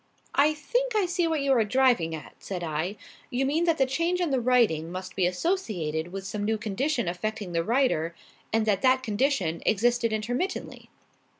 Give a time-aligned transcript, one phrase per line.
[0.33, 2.95] "I think I see what you are driving at," said I.
[3.29, 7.07] "You mean that the change in the writing must be associated with some new condition
[7.07, 8.15] affecting the writer,
[8.51, 10.89] and that that condition existed intermittently?"